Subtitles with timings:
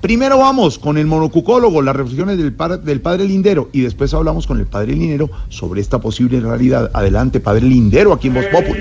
[0.00, 4.46] Primero vamos con el monocucólogo, las reflexiones del, par- del padre Lindero, y después hablamos
[4.46, 6.90] con el padre Lindero sobre esta posible realidad.
[6.94, 8.80] Adelante, padre Lindero, aquí en Voz Populi.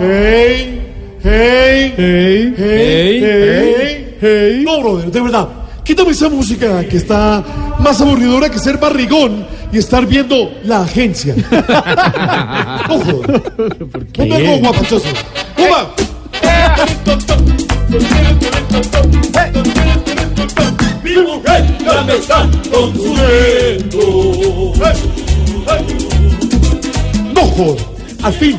[0.00, 0.80] Hey,
[1.22, 4.64] hey, hey, hey, hey, hey.
[5.22, 5.48] Verdad.
[5.84, 7.44] Quítame esa música que está
[7.78, 11.34] más aburridora que ser barrigón y estar viendo la agencia.
[12.88, 13.20] Ojo.
[14.14, 15.08] Ponme algo guapachoso.
[15.58, 15.90] ¡Uma!
[21.02, 23.98] Mi mujer ya me está consumiendo.
[27.34, 27.84] No joder,
[28.22, 28.58] al fin,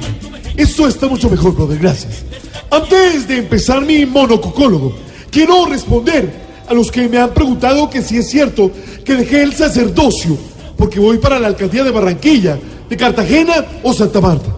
[0.56, 2.24] esto está mucho mejor, brother, gracias.
[2.70, 4.94] Antes de empezar mi monocucólogo,
[5.32, 8.72] quiero responder a los que me han preguntado que si es cierto
[9.04, 10.38] que dejé el sacerdocio
[10.78, 12.58] porque voy para la alcaldía de Barranquilla,
[12.90, 14.56] de Cartagena o Santa Marta.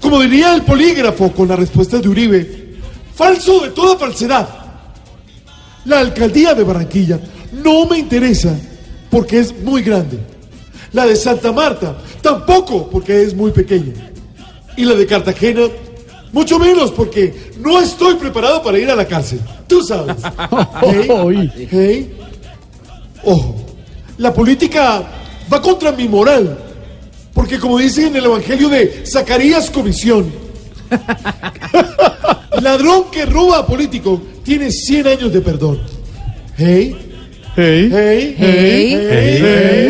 [0.00, 2.76] Como diría el polígrafo con la respuesta de Uribe,
[3.14, 4.48] falso de toda falsedad.
[5.84, 7.20] La alcaldía de Barranquilla
[7.52, 8.56] no me interesa
[9.10, 10.18] porque es muy grande.
[10.92, 13.92] La de Santa Marta tampoco porque es muy pequeña.
[14.76, 15.62] Y la de Cartagena
[16.32, 19.40] mucho menos porque no estoy preparado para ir a la cárcel.
[19.66, 20.16] Tú sabes.
[20.82, 22.16] Hey, hey.
[23.24, 23.56] Ojo,
[24.18, 25.02] la política
[25.52, 26.58] va contra mi moral.
[27.34, 30.30] Porque como dice en el Evangelio de Zacarías Comisión,
[32.60, 35.80] ladrón que roba a político tiene 100 años de perdón.
[36.56, 36.96] Hey,
[37.56, 39.38] hey, hey, hey, hey,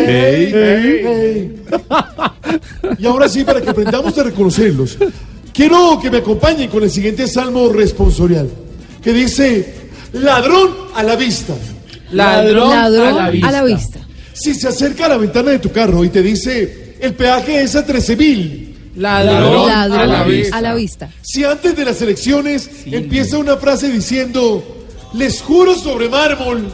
[0.07, 1.57] hey, hey, hey.
[2.99, 4.99] Y ahora sí, para que aprendamos a reconocerlos,
[5.53, 8.49] quiero que me acompañen con el siguiente salmo responsorial,
[9.03, 9.75] que dice,
[10.13, 11.55] ladrón a la vista.
[12.13, 14.01] Ladrón, Ladrón a la vista.
[14.33, 17.77] Si se acerca a la ventana de tu carro y te dice, el peaje es
[17.77, 18.67] a 13 mil.
[18.97, 20.57] Ladrón, Ladrón a la vista.
[20.57, 21.09] a la vista.
[21.23, 24.65] Si antes de las elecciones empieza una frase diciendo,
[25.15, 26.67] les juro sobre mármol,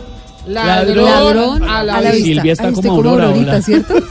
[0.47, 2.13] Ladrón, Ladrón a la a la vista.
[2.13, 2.35] vista.
[2.35, 3.63] Silvia está Ay, como Aurora Aurorita, ahora.
[3.63, 3.95] ¿cierto?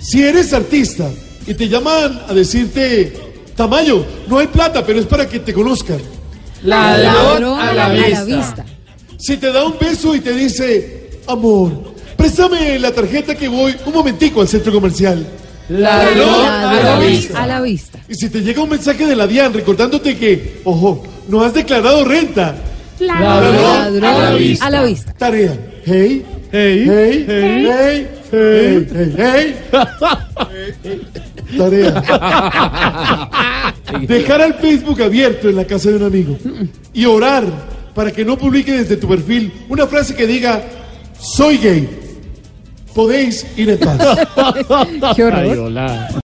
[0.00, 1.08] si eres artista
[1.46, 3.12] y te llaman a decirte,
[3.54, 5.98] Tamayo, no hay plata, pero es para que te conozcan.
[6.62, 7.88] Ladrón, a la
[8.24, 8.64] vista.
[9.18, 13.92] Si te da un beso y te dice, amor, préstame la tarjeta que voy un
[13.94, 15.26] momentico al centro comercial.
[15.68, 17.42] Ladrón, a la Ladrón vista.
[17.42, 17.98] a la vista.
[18.08, 22.04] Y si te llega un mensaje de la DIAN recordándote que, ojo, no has declarado
[22.04, 22.56] renta,
[23.00, 24.66] Ladrón, a la vista.
[24.66, 25.12] a la vista.
[25.14, 25.52] tarea.
[25.84, 29.56] Hey, hey, hey, hey, hey, hey, hey, hey.
[31.56, 32.02] Tarea.
[34.06, 36.36] Dejar el Facebook abierto en la casa de un amigo
[36.92, 37.44] y orar
[37.94, 40.62] para que no publique desde tu perfil una frase que diga,
[41.18, 41.88] soy gay.
[42.94, 44.18] Podéis ir en paz.
[45.16, 46.22] Qué horror.